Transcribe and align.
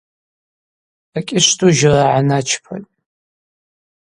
Акӏьышвду 1.17 1.69
жьора 1.77 2.05
гӏаначпатӏ. 2.11 2.89